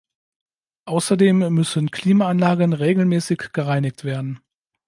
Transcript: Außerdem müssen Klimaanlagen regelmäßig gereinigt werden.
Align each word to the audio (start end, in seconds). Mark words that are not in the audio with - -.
Außerdem 0.85 1.53
müssen 1.53 1.91
Klimaanlagen 1.91 2.73
regelmäßig 2.73 3.51
gereinigt 3.53 4.03
werden. 4.03 4.39